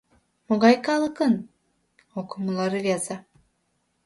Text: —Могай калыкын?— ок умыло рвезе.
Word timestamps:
—Могай 0.47 0.75
калыкын?— 0.85 1.33
ок 2.19 2.29
умыло 2.35 2.65
рвезе. 2.73 3.17